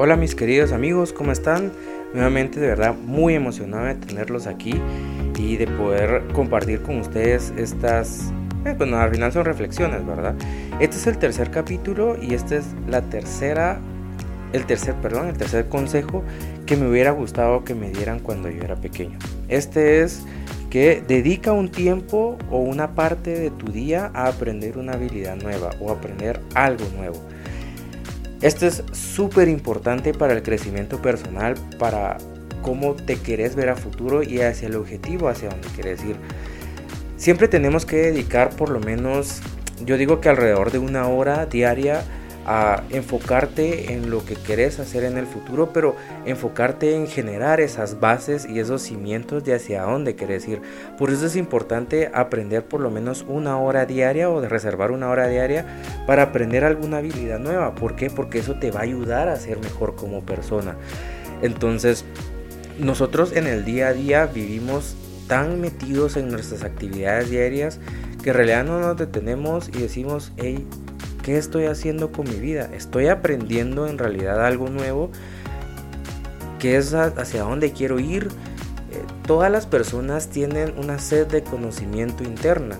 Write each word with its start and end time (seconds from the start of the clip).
Hola 0.00 0.14
mis 0.14 0.36
queridos 0.36 0.70
amigos, 0.70 1.12
¿cómo 1.12 1.32
están? 1.32 1.72
Nuevamente 2.14 2.60
de 2.60 2.68
verdad 2.68 2.94
muy 2.94 3.34
emocionado 3.34 3.86
de 3.86 3.96
tenerlos 3.96 4.46
aquí 4.46 4.80
y 5.36 5.56
de 5.56 5.66
poder 5.66 6.22
compartir 6.34 6.82
con 6.82 7.00
ustedes 7.00 7.52
estas, 7.56 8.32
eh, 8.64 8.76
bueno 8.78 8.98
al 8.98 9.10
final 9.10 9.32
son 9.32 9.44
reflexiones, 9.44 10.06
¿verdad? 10.06 10.36
Este 10.78 10.98
es 10.98 11.08
el 11.08 11.18
tercer 11.18 11.50
capítulo 11.50 12.16
y 12.22 12.34
esta 12.34 12.54
es 12.54 12.66
la 12.88 13.02
tercera, 13.02 13.80
el 14.52 14.66
tercer, 14.66 14.94
perdón, 15.02 15.30
el 15.30 15.36
tercer 15.36 15.66
consejo 15.68 16.22
que 16.64 16.76
me 16.76 16.88
hubiera 16.88 17.10
gustado 17.10 17.64
que 17.64 17.74
me 17.74 17.90
dieran 17.90 18.20
cuando 18.20 18.48
yo 18.48 18.62
era 18.62 18.76
pequeño. 18.76 19.18
Este 19.48 20.02
es 20.02 20.22
que 20.70 21.02
dedica 21.08 21.50
un 21.50 21.72
tiempo 21.72 22.38
o 22.52 22.58
una 22.58 22.94
parte 22.94 23.36
de 23.36 23.50
tu 23.50 23.72
día 23.72 24.12
a 24.14 24.28
aprender 24.28 24.78
una 24.78 24.92
habilidad 24.92 25.34
nueva 25.34 25.70
o 25.80 25.90
aprender 25.90 26.38
algo 26.54 26.84
nuevo. 26.96 27.20
Esto 28.40 28.66
es 28.66 28.84
súper 28.92 29.48
importante 29.48 30.14
para 30.14 30.32
el 30.32 30.42
crecimiento 30.42 31.02
personal, 31.02 31.54
para 31.78 32.18
cómo 32.62 32.94
te 32.94 33.16
querés 33.16 33.56
ver 33.56 33.68
a 33.68 33.74
futuro 33.74 34.22
y 34.22 34.40
hacia 34.40 34.68
el 34.68 34.76
objetivo, 34.76 35.28
hacia 35.28 35.48
donde 35.48 35.68
quieres 35.68 36.04
ir. 36.04 36.16
Siempre 37.16 37.48
tenemos 37.48 37.84
que 37.84 37.96
dedicar 37.96 38.50
por 38.50 38.70
lo 38.70 38.78
menos, 38.78 39.40
yo 39.84 39.96
digo 39.96 40.20
que 40.20 40.28
alrededor 40.28 40.70
de 40.70 40.78
una 40.78 41.08
hora 41.08 41.46
diaria 41.46 42.04
a 42.50 42.82
enfocarte 42.88 43.92
en 43.92 44.08
lo 44.08 44.24
que 44.24 44.34
querés 44.34 44.80
hacer 44.80 45.04
en 45.04 45.18
el 45.18 45.26
futuro, 45.26 45.70
pero 45.70 45.96
enfocarte 46.24 46.96
en 46.96 47.06
generar 47.06 47.60
esas 47.60 48.00
bases 48.00 48.48
y 48.48 48.58
esos 48.58 48.80
cimientos 48.80 49.44
de 49.44 49.52
hacia 49.52 49.82
dónde 49.82 50.16
querés 50.16 50.48
ir. 50.48 50.62
Por 50.96 51.10
eso 51.10 51.26
es 51.26 51.36
importante 51.36 52.10
aprender 52.14 52.64
por 52.64 52.80
lo 52.80 52.90
menos 52.90 53.26
una 53.28 53.58
hora 53.58 53.84
diaria 53.84 54.30
o 54.30 54.40
de 54.40 54.48
reservar 54.48 54.92
una 54.92 55.10
hora 55.10 55.28
diaria 55.28 55.66
para 56.06 56.22
aprender 56.22 56.64
alguna 56.64 56.96
habilidad 56.98 57.38
nueva. 57.38 57.74
¿Por 57.74 57.96
qué? 57.96 58.08
Porque 58.08 58.38
eso 58.38 58.54
te 58.54 58.70
va 58.70 58.80
a 58.80 58.84
ayudar 58.84 59.28
a 59.28 59.36
ser 59.36 59.58
mejor 59.58 59.94
como 59.94 60.22
persona. 60.22 60.74
Entonces, 61.42 62.06
nosotros 62.78 63.36
en 63.36 63.46
el 63.46 63.66
día 63.66 63.88
a 63.88 63.92
día 63.92 64.24
vivimos 64.24 64.96
tan 65.26 65.60
metidos 65.60 66.16
en 66.16 66.30
nuestras 66.30 66.64
actividades 66.64 67.28
diarias 67.28 67.78
que 68.22 68.30
en 68.30 68.36
realidad 68.36 68.64
no 68.64 68.80
nos 68.80 68.96
detenemos 68.96 69.68
y 69.68 69.82
decimos, 69.82 70.32
hey, 70.38 70.66
¿Qué 71.28 71.36
estoy 71.36 71.66
haciendo 71.66 72.10
con 72.10 72.26
mi 72.26 72.36
vida? 72.36 72.70
¿Estoy 72.72 73.08
aprendiendo 73.08 73.86
en 73.86 73.98
realidad 73.98 74.46
algo 74.46 74.70
nuevo? 74.70 75.10
¿Qué 76.58 76.78
es 76.78 76.94
hacia 76.94 77.42
dónde 77.42 77.72
quiero 77.72 77.98
ir? 77.98 78.28
Eh, 78.90 79.02
todas 79.26 79.52
las 79.52 79.66
personas 79.66 80.28
tienen 80.30 80.72
una 80.78 80.98
sed 80.98 81.26
de 81.26 81.42
conocimiento 81.42 82.24
interna. 82.24 82.78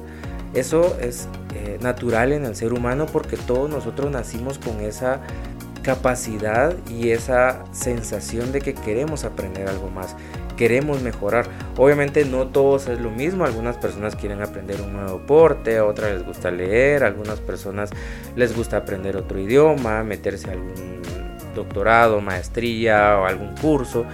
Eso 0.55 0.97
es 0.99 1.29
eh, 1.55 1.77
natural 1.83 2.33
en 2.33 2.47
el 2.47 2.57
ser 2.57 2.73
humano 2.73 3.05
porque 3.05 3.37
todos 3.37 3.69
nosotros 3.69 4.11
nacimos 4.11 4.57
con 4.57 4.81
esa 4.81 5.21
capacidad 5.83 6.75
y 6.89 7.11
esa 7.11 7.65
sensación 7.73 8.53
de 8.53 8.61
que 8.61 8.75
queremos 8.75 9.25
aprender 9.25 9.69
algo 9.69 9.91
más 9.91 10.17
queremos 10.59 11.01
mejorar. 11.01 11.47
Obviamente 11.77 12.25
no 12.27 12.49
todos 12.49 12.89
es 12.89 13.01
lo 13.01 13.11
mismo, 13.11 13.47
algunas 13.47 13.79
personas 13.79 14.17
quieren 14.17 14.43
aprender 14.43 14.83
un 14.83 14.93
nuevo 14.93 15.21
deporte, 15.21 15.79
a 15.79 15.87
otras 15.87 16.13
les 16.13 16.27
gusta 16.27 16.51
leer, 16.51 17.05
algunas 17.05 17.41
personas 17.41 17.91
les 18.37 18.55
gusta 18.55 18.79
aprender 18.79 19.17
otro 19.17 19.39
idioma, 19.39 20.03
meterse 20.03 20.51
a 20.51 20.53
algún 20.53 21.01
doctorado, 21.55 22.21
maestría 22.21 23.19
o 23.19 23.25
algún 23.25 23.55
curso, 23.57 24.05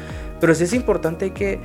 pero 0.41 0.55
sí 0.55 0.65
es 0.65 0.75
importante 0.75 1.33
que 1.33 1.59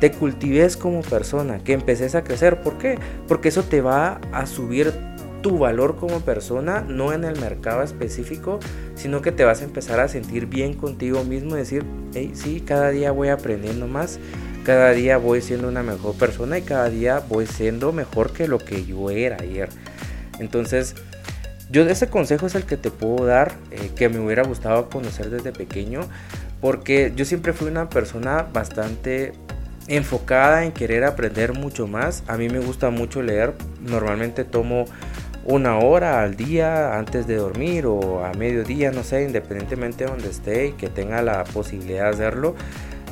te 0.00 0.10
cultives 0.12 0.76
como 0.76 1.00
persona, 1.00 1.60
que 1.60 1.72
empeces 1.72 2.14
a 2.14 2.22
crecer. 2.22 2.60
¿Por 2.60 2.76
qué? 2.76 2.98
Porque 3.26 3.48
eso 3.48 3.62
te 3.62 3.80
va 3.80 4.20
a 4.32 4.46
subir 4.46 4.92
tu 5.46 5.58
valor 5.58 5.94
como 5.94 6.22
persona, 6.22 6.80
no 6.80 7.12
en 7.12 7.22
el 7.22 7.38
mercado 7.38 7.84
específico, 7.84 8.58
sino 8.96 9.22
que 9.22 9.30
te 9.30 9.44
vas 9.44 9.60
a 9.60 9.64
empezar 9.64 10.00
a 10.00 10.08
sentir 10.08 10.46
bien 10.46 10.74
contigo 10.74 11.22
mismo 11.22 11.54
y 11.54 11.60
decir, 11.60 11.84
hey, 12.14 12.32
sí, 12.34 12.64
cada 12.66 12.90
día 12.90 13.12
voy 13.12 13.28
aprendiendo 13.28 13.86
más, 13.86 14.18
cada 14.64 14.90
día 14.90 15.18
voy 15.18 15.40
siendo 15.42 15.68
una 15.68 15.84
mejor 15.84 16.16
persona 16.16 16.58
y 16.58 16.62
cada 16.62 16.90
día 16.90 17.22
voy 17.28 17.46
siendo 17.46 17.92
mejor 17.92 18.32
que 18.32 18.48
lo 18.48 18.58
que 18.58 18.84
yo 18.84 19.08
era 19.08 19.36
ayer. 19.36 19.68
Entonces, 20.40 20.96
yo 21.70 21.84
de 21.84 21.92
ese 21.92 22.08
consejo 22.08 22.48
es 22.48 22.56
el 22.56 22.64
que 22.64 22.76
te 22.76 22.90
puedo 22.90 23.24
dar, 23.24 23.52
eh, 23.70 23.92
que 23.94 24.08
me 24.08 24.18
hubiera 24.18 24.42
gustado 24.42 24.90
conocer 24.90 25.30
desde 25.30 25.52
pequeño, 25.52 26.00
porque 26.60 27.12
yo 27.14 27.24
siempre 27.24 27.52
fui 27.52 27.68
una 27.68 27.88
persona 27.88 28.48
bastante 28.52 29.32
enfocada 29.86 30.64
en 30.64 30.72
querer 30.72 31.04
aprender 31.04 31.52
mucho 31.52 31.86
más. 31.86 32.24
A 32.26 32.36
mí 32.36 32.48
me 32.48 32.58
gusta 32.58 32.90
mucho 32.90 33.22
leer, 33.22 33.54
normalmente 33.80 34.42
tomo 34.42 34.86
una 35.46 35.78
hora 35.78 36.22
al 36.22 36.36
día 36.36 36.98
antes 36.98 37.26
de 37.26 37.36
dormir 37.36 37.86
o 37.86 38.24
a 38.24 38.32
mediodía, 38.34 38.90
no 38.90 39.04
sé, 39.04 39.22
independientemente 39.22 40.04
de 40.04 40.10
donde 40.10 40.28
esté 40.28 40.68
y 40.68 40.72
que 40.72 40.88
tenga 40.88 41.22
la 41.22 41.44
posibilidad 41.44 42.04
de 42.04 42.10
hacerlo, 42.10 42.54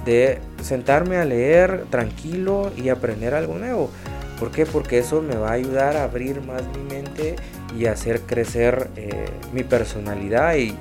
de 0.04 0.38
sentarme 0.60 1.16
a 1.16 1.24
leer 1.24 1.84
tranquilo 1.90 2.72
y 2.76 2.88
aprender 2.88 3.34
algo 3.34 3.58
nuevo. 3.58 3.90
¿Por 4.38 4.50
qué? 4.50 4.66
Porque 4.66 4.98
eso 4.98 5.22
me 5.22 5.36
va 5.36 5.50
a 5.50 5.52
ayudar 5.52 5.96
a 5.96 6.04
abrir 6.04 6.40
más 6.40 6.62
mi 6.76 6.82
mente 6.92 7.36
y 7.78 7.86
hacer 7.86 8.20
crecer 8.22 8.88
eh, 8.96 9.26
mi 9.52 9.62
personalidad 9.62 10.56
y, 10.56 10.76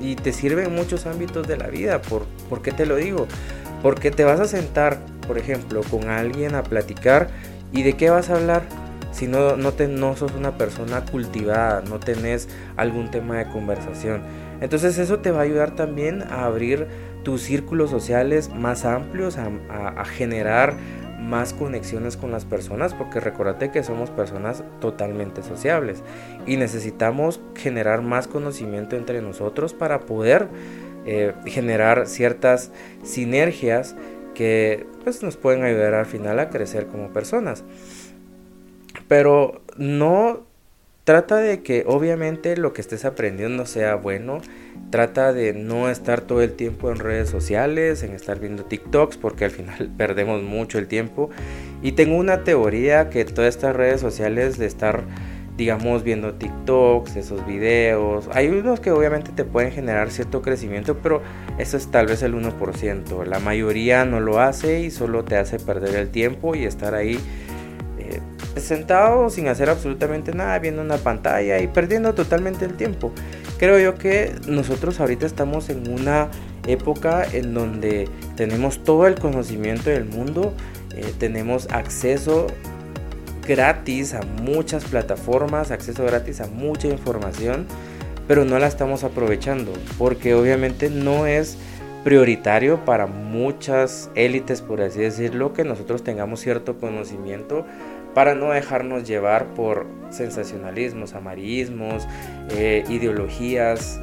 y, 0.00 0.16
te 0.16 0.32
sirve 0.32 0.64
en 0.64 0.74
muchos 0.74 1.06
ámbitos 1.06 1.46
de 1.46 1.58
la 1.58 1.66
vida. 1.66 2.00
¿Por, 2.00 2.24
¿Por 2.48 2.62
qué 2.62 2.72
te 2.72 2.86
lo 2.86 2.96
digo? 2.96 3.26
Porque 3.82 4.10
te 4.10 4.24
vas 4.24 4.40
a 4.40 4.46
sentar, 4.46 4.98
por 5.26 5.36
ejemplo, 5.36 5.82
con 5.90 6.08
alguien 6.08 6.54
a 6.54 6.62
platicar 6.62 7.28
y 7.72 7.82
de 7.82 7.92
qué 7.92 8.08
vas 8.08 8.30
a 8.30 8.36
hablar 8.36 8.62
si 9.10 9.26
no, 9.26 9.56
no, 9.56 9.72
te, 9.72 9.88
no 9.88 10.16
sos 10.16 10.32
una 10.32 10.58
persona 10.58 11.04
cultivada, 11.04 11.82
no 11.82 11.98
tenés 11.98 12.48
algún 12.76 13.10
tema 13.10 13.38
de 13.38 13.48
conversación. 13.48 14.22
Entonces 14.60 14.98
eso 14.98 15.20
te 15.20 15.30
va 15.30 15.40
a 15.40 15.42
ayudar 15.42 15.74
también 15.74 16.22
a 16.22 16.44
abrir 16.44 16.86
tus 17.22 17.42
círculos 17.42 17.90
sociales 17.90 18.50
más 18.54 18.84
amplios, 18.84 19.36
a, 19.38 20.04
generar 20.04 20.74
más 21.20 21.52
conexiones 21.52 22.16
con 22.16 22.30
las 22.30 22.44
personas, 22.44 22.94
porque 22.94 23.20
recordate 23.20 23.70
que 23.70 23.82
somos 23.82 24.10
personas 24.10 24.64
totalmente 24.80 25.42
sociables 25.42 26.02
y 26.46 26.56
necesitamos 26.56 27.40
generar 27.54 28.02
más 28.02 28.28
conocimiento 28.28 28.96
entre 28.96 29.20
nosotros 29.20 29.74
para 29.74 30.00
poder 30.00 30.48
eh, 31.06 31.34
generar 31.44 32.06
ciertas 32.06 32.70
sinergias 33.02 33.94
que 34.34 34.86
pues, 35.02 35.22
nos 35.22 35.36
pueden 35.36 35.64
ayudar 35.64 35.94
al 35.94 36.06
final 36.06 36.38
a 36.38 36.48
crecer 36.48 36.86
como 36.86 37.12
personas. 37.12 37.64
Pero 39.08 39.62
no 39.76 40.46
trata 41.08 41.36
de 41.36 41.62
que 41.62 41.84
obviamente 41.86 42.54
lo 42.58 42.74
que 42.74 42.82
estés 42.82 43.06
aprendiendo 43.06 43.64
sea 43.64 43.94
bueno. 43.94 44.42
Trata 44.90 45.32
de 45.32 45.54
no 45.54 45.88
estar 45.88 46.20
todo 46.20 46.42
el 46.42 46.52
tiempo 46.52 46.90
en 46.90 46.98
redes 46.98 47.30
sociales, 47.30 48.02
en 48.02 48.12
estar 48.12 48.38
viendo 48.38 48.66
TikToks, 48.66 49.16
porque 49.16 49.46
al 49.46 49.50
final 49.50 49.90
perdemos 49.96 50.42
mucho 50.42 50.78
el 50.78 50.86
tiempo. 50.86 51.30
Y 51.82 51.92
tengo 51.92 52.14
una 52.14 52.44
teoría 52.44 53.08
que 53.08 53.24
todas 53.24 53.56
estas 53.56 53.74
redes 53.74 54.02
sociales 54.02 54.58
de 54.58 54.66
estar, 54.66 55.04
digamos, 55.56 56.02
viendo 56.02 56.34
TikToks, 56.34 57.16
esos 57.16 57.46
videos, 57.46 58.28
hay 58.34 58.48
unos 58.48 58.78
que 58.78 58.90
obviamente 58.90 59.32
te 59.32 59.44
pueden 59.44 59.72
generar 59.72 60.10
cierto 60.10 60.42
crecimiento, 60.42 60.98
pero 60.98 61.22
eso 61.56 61.78
es 61.78 61.90
tal 61.90 62.06
vez 62.06 62.22
el 62.22 62.34
1%. 62.34 63.24
La 63.24 63.38
mayoría 63.38 64.04
no 64.04 64.20
lo 64.20 64.40
hace 64.40 64.80
y 64.80 64.90
solo 64.90 65.24
te 65.24 65.38
hace 65.38 65.58
perder 65.58 65.96
el 65.96 66.10
tiempo 66.10 66.54
y 66.54 66.64
estar 66.64 66.94
ahí 66.94 67.18
sentado 68.60 69.30
sin 69.30 69.48
hacer 69.48 69.70
absolutamente 69.70 70.32
nada, 70.32 70.58
viendo 70.58 70.82
una 70.82 70.96
pantalla 70.96 71.60
y 71.60 71.66
perdiendo 71.66 72.14
totalmente 72.14 72.64
el 72.64 72.74
tiempo. 72.74 73.12
Creo 73.58 73.78
yo 73.78 73.96
que 73.96 74.32
nosotros 74.46 75.00
ahorita 75.00 75.26
estamos 75.26 75.68
en 75.68 75.90
una 75.90 76.28
época 76.66 77.24
en 77.32 77.54
donde 77.54 78.08
tenemos 78.36 78.84
todo 78.84 79.06
el 79.06 79.16
conocimiento 79.16 79.90
del 79.90 80.04
mundo, 80.04 80.52
eh, 80.94 81.12
tenemos 81.18 81.68
acceso 81.70 82.46
gratis 83.46 84.14
a 84.14 84.20
muchas 84.22 84.84
plataformas, 84.84 85.70
acceso 85.70 86.04
gratis 86.04 86.40
a 86.40 86.46
mucha 86.46 86.86
información, 86.86 87.66
pero 88.26 88.44
no 88.44 88.58
la 88.58 88.66
estamos 88.66 89.04
aprovechando 89.04 89.72
porque 89.96 90.34
obviamente 90.34 90.90
no 90.90 91.26
es 91.26 91.56
prioritario 92.04 92.84
para 92.84 93.06
muchas 93.06 94.10
élites, 94.14 94.62
por 94.62 94.80
así 94.80 95.00
decirlo, 95.00 95.52
que 95.52 95.64
nosotros 95.64 96.04
tengamos 96.04 96.40
cierto 96.40 96.78
conocimiento 96.78 97.66
para 98.18 98.34
no 98.34 98.50
dejarnos 98.50 99.06
llevar 99.06 99.54
por 99.54 99.86
sensacionalismos, 100.10 101.14
amarillismos, 101.14 102.08
eh, 102.50 102.82
ideologías 102.88 104.00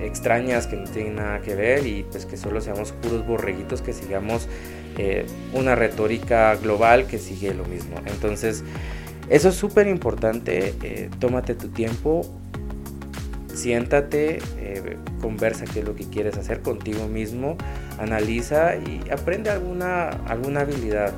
extrañas 0.00 0.68
que 0.68 0.76
no 0.76 0.84
tienen 0.84 1.16
nada 1.16 1.40
que 1.40 1.56
ver 1.56 1.84
y 1.84 2.04
pues 2.04 2.26
que 2.26 2.36
solo 2.36 2.60
seamos 2.60 2.92
puros 2.92 3.26
borreguitos 3.26 3.82
que 3.82 3.92
sigamos 3.92 4.46
eh, 4.98 5.26
una 5.52 5.74
retórica 5.74 6.54
global 6.54 7.08
que 7.08 7.18
sigue 7.18 7.54
lo 7.54 7.64
mismo. 7.64 7.96
Entonces, 8.06 8.62
eso 9.30 9.48
es 9.48 9.56
súper 9.56 9.88
importante, 9.88 10.72
eh, 10.84 11.10
tómate 11.18 11.56
tu 11.56 11.66
tiempo, 11.66 12.24
siéntate, 13.52 14.38
conversa 15.20 15.64
qué 15.64 15.80
es 15.80 15.84
lo 15.84 15.96
que 15.96 16.04
quieres 16.04 16.36
hacer 16.36 16.60
contigo 16.60 17.08
mismo, 17.08 17.56
analiza 17.98 18.76
y 18.76 19.00
aprende 19.10 19.50
alguna, 19.50 20.10
alguna 20.28 20.60
habilidad 20.60 21.12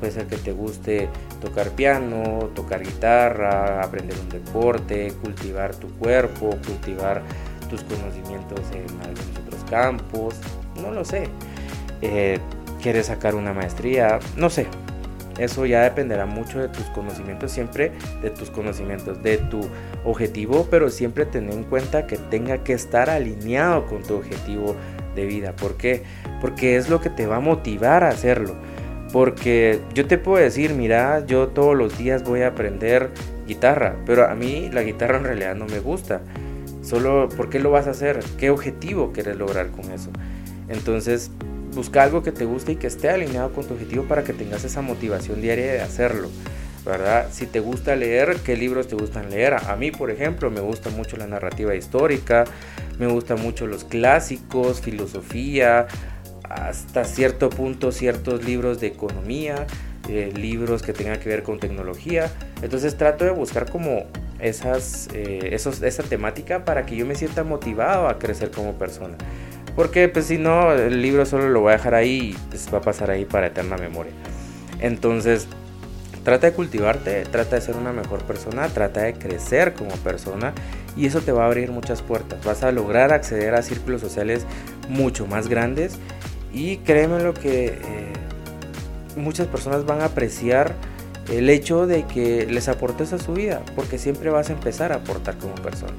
puede 0.00 0.12
ser 0.12 0.26
que 0.26 0.36
te 0.36 0.52
guste 0.52 1.08
tocar 1.40 1.70
piano, 1.70 2.50
tocar 2.54 2.82
guitarra, 2.82 3.82
aprender 3.82 4.16
un 4.18 4.30
deporte, 4.30 5.12
cultivar 5.22 5.74
tu 5.76 5.88
cuerpo, 5.98 6.50
cultivar 6.66 7.22
tus 7.68 7.84
conocimientos 7.84 8.60
en 8.72 8.82
algunos 9.06 9.38
otros 9.46 9.64
campos, 9.70 10.34
no 10.82 10.90
lo 10.90 11.04
sé. 11.04 11.28
Eh, 12.02 12.38
quieres 12.82 13.06
sacar 13.06 13.34
una 13.34 13.52
maestría, 13.52 14.18
no 14.36 14.50
sé. 14.50 14.66
Eso 15.38 15.64
ya 15.64 15.82
dependerá 15.82 16.26
mucho 16.26 16.58
de 16.58 16.68
tus 16.68 16.84
conocimientos, 16.86 17.50
siempre 17.50 17.92
de 18.20 18.30
tus 18.30 18.50
conocimientos, 18.50 19.22
de 19.22 19.38
tu 19.38 19.60
objetivo, 20.04 20.66
pero 20.70 20.90
siempre 20.90 21.24
ten 21.24 21.50
en 21.50 21.64
cuenta 21.64 22.06
que 22.06 22.16
tenga 22.16 22.58
que 22.58 22.74
estar 22.74 23.08
alineado 23.08 23.86
con 23.86 24.02
tu 24.02 24.16
objetivo 24.16 24.76
de 25.14 25.24
vida. 25.24 25.54
¿Por 25.56 25.76
qué? 25.76 26.02
Porque 26.42 26.76
es 26.76 26.90
lo 26.90 27.00
que 27.00 27.08
te 27.08 27.26
va 27.26 27.36
a 27.36 27.40
motivar 27.40 28.04
a 28.04 28.08
hacerlo. 28.08 28.54
Porque 29.12 29.80
yo 29.94 30.06
te 30.06 30.18
puedo 30.18 30.42
decir, 30.42 30.74
mira, 30.74 31.24
yo 31.26 31.48
todos 31.48 31.76
los 31.76 31.98
días 31.98 32.22
voy 32.22 32.42
a 32.42 32.48
aprender 32.48 33.10
guitarra, 33.46 33.96
pero 34.06 34.28
a 34.28 34.34
mí 34.34 34.70
la 34.72 34.82
guitarra 34.82 35.18
en 35.18 35.24
realidad 35.24 35.54
no 35.56 35.66
me 35.66 35.80
gusta. 35.80 36.20
Solo, 36.82 37.28
¿por 37.28 37.50
qué 37.50 37.58
lo 37.58 37.70
vas 37.70 37.86
a 37.86 37.90
hacer? 37.90 38.20
¿Qué 38.38 38.50
objetivo 38.50 39.12
quieres 39.12 39.36
lograr 39.36 39.70
con 39.70 39.90
eso? 39.90 40.10
Entonces, 40.68 41.30
busca 41.74 42.02
algo 42.02 42.22
que 42.22 42.32
te 42.32 42.44
guste 42.44 42.72
y 42.72 42.76
que 42.76 42.86
esté 42.86 43.10
alineado 43.10 43.52
con 43.52 43.66
tu 43.66 43.74
objetivo 43.74 44.04
para 44.04 44.22
que 44.22 44.32
tengas 44.32 44.64
esa 44.64 44.80
motivación 44.80 45.40
diaria 45.40 45.72
de 45.72 45.80
hacerlo. 45.80 46.28
¿verdad? 46.84 47.28
Si 47.30 47.46
te 47.46 47.60
gusta 47.60 47.94
leer, 47.94 48.36
¿qué 48.44 48.56
libros 48.56 48.88
te 48.88 48.96
gustan 48.96 49.30
leer? 49.30 49.54
A 49.54 49.76
mí, 49.76 49.90
por 49.90 50.10
ejemplo, 50.10 50.50
me 50.50 50.60
gusta 50.60 50.90
mucho 50.90 51.16
la 51.16 51.26
narrativa 51.26 51.74
histórica, 51.74 52.44
me 52.98 53.06
gustan 53.06 53.40
mucho 53.42 53.66
los 53.66 53.84
clásicos, 53.84 54.80
filosofía, 54.80 55.86
hasta 56.50 57.04
cierto 57.04 57.48
punto 57.48 57.92
ciertos 57.92 58.44
libros 58.44 58.80
de 58.80 58.88
economía, 58.88 59.66
eh, 60.08 60.32
libros 60.34 60.82
que 60.82 60.92
tengan 60.92 61.20
que 61.20 61.28
ver 61.28 61.44
con 61.44 61.60
tecnología. 61.60 62.30
Entonces 62.60 62.96
trato 62.96 63.24
de 63.24 63.30
buscar 63.30 63.70
como 63.70 64.06
esas, 64.40 65.08
eh, 65.14 65.50
esa 65.52 66.02
temática 66.02 66.64
para 66.64 66.84
que 66.84 66.96
yo 66.96 67.06
me 67.06 67.14
sienta 67.14 67.44
motivado 67.44 68.08
a 68.08 68.18
crecer 68.18 68.50
como 68.50 68.74
persona. 68.74 69.16
Porque 69.76 70.08
pues 70.08 70.26
si 70.26 70.38
no, 70.38 70.72
el 70.72 71.00
libro 71.00 71.24
solo 71.24 71.48
lo 71.48 71.60
voy 71.60 71.70
a 71.70 71.76
dejar 71.76 71.94
ahí 71.94 72.34
y 72.34 72.48
pues, 72.48 72.68
va 72.74 72.78
a 72.78 72.82
pasar 72.82 73.10
ahí 73.10 73.24
para 73.24 73.46
eterna 73.46 73.76
memoria. 73.76 74.12
Entonces, 74.80 75.46
trata 76.24 76.48
de 76.48 76.52
cultivarte, 76.52 77.22
trata 77.30 77.56
de 77.56 77.62
ser 77.62 77.76
una 77.76 77.92
mejor 77.92 78.24
persona, 78.24 78.66
trata 78.68 79.02
de 79.02 79.14
crecer 79.14 79.74
como 79.74 79.90
persona 79.98 80.52
y 80.96 81.06
eso 81.06 81.20
te 81.20 81.30
va 81.30 81.44
a 81.44 81.46
abrir 81.46 81.70
muchas 81.70 82.02
puertas. 82.02 82.44
Vas 82.44 82.64
a 82.64 82.72
lograr 82.72 83.12
acceder 83.12 83.54
a 83.54 83.62
círculos 83.62 84.00
sociales 84.00 84.44
mucho 84.88 85.28
más 85.28 85.46
grandes 85.46 85.98
y 86.52 86.78
créeme 86.78 87.20
lo 87.22 87.34
que 87.34 87.66
eh, 87.66 88.12
muchas 89.16 89.46
personas 89.46 89.84
van 89.86 90.00
a 90.00 90.06
apreciar 90.06 90.74
el 91.30 91.48
hecho 91.48 91.86
de 91.86 92.04
que 92.04 92.46
les 92.46 92.68
aportes 92.68 93.12
a 93.12 93.18
su 93.18 93.34
vida, 93.34 93.62
porque 93.76 93.98
siempre 93.98 94.30
vas 94.30 94.50
a 94.50 94.54
empezar 94.54 94.92
a 94.92 94.96
aportar 94.96 95.36
como 95.38 95.54
persona. 95.56 95.94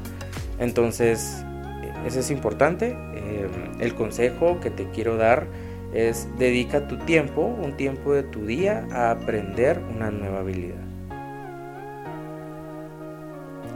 Entonces, 0.59 1.43
eso 2.05 2.19
es 2.19 2.31
importante. 2.31 2.97
Eh, 3.13 3.47
el 3.79 3.95
consejo 3.95 4.59
que 4.59 4.69
te 4.69 4.89
quiero 4.89 5.17
dar 5.17 5.47
es 5.93 6.27
dedica 6.37 6.87
tu 6.87 6.97
tiempo, 6.97 7.41
un 7.41 7.77
tiempo 7.77 8.13
de 8.13 8.23
tu 8.23 8.45
día, 8.45 8.87
a 8.91 9.11
aprender 9.11 9.79
una 9.95 10.11
nueva 10.11 10.39
habilidad. 10.39 10.81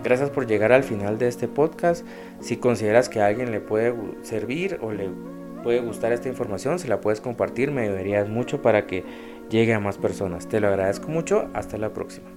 Gracias 0.03 0.29
por 0.29 0.45
llegar 0.45 0.71
al 0.71 0.83
final 0.83 1.17
de 1.17 1.27
este 1.27 1.47
podcast. 1.47 2.05
Si 2.39 2.57
consideras 2.57 3.09
que 3.09 3.21
alguien 3.21 3.51
le 3.51 3.59
puede 3.59 3.95
servir 4.21 4.77
o 4.81 4.91
le 4.91 5.09
puede 5.65 5.79
gustar 5.79 6.11
esta 6.11 6.29
información, 6.29 6.77
se 6.77 6.87
la 6.87 7.01
puedes 7.01 7.21
compartir, 7.21 7.71
me 7.71 7.81
ayudarías 7.81 8.29
mucho 8.29 8.61
para 8.61 8.85
que 8.85 9.03
llegue 9.49 9.73
a 9.73 9.79
más 9.79 9.97
personas. 9.97 10.47
Te 10.47 10.59
lo 10.59 10.67
agradezco 10.67 11.07
mucho, 11.07 11.49
hasta 11.55 11.79
la 11.79 11.91
próxima. 11.91 12.34